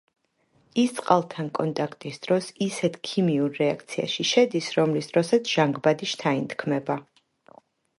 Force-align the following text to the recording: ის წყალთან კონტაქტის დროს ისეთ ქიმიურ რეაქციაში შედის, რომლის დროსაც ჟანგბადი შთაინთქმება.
ის 0.83 0.93
წყალთან 0.99 1.51
კონტაქტის 1.59 2.17
დროს 2.25 2.49
ისეთ 2.69 2.99
ქიმიურ 3.11 3.55
რეაქციაში 3.61 4.29
შედის, 4.33 4.75
რომლის 4.81 5.15
დროსაც 5.15 5.57
ჟანგბადი 5.57 6.15
შთაინთქმება. 6.17 7.03